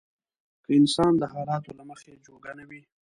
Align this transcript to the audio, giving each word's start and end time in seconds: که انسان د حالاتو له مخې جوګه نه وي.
که 0.65 0.71
انسان 0.79 1.11
د 1.17 1.23
حالاتو 1.33 1.71
له 1.79 1.83
مخې 1.89 2.11
جوګه 2.25 2.51
نه 2.59 2.63
وي. 2.69 2.81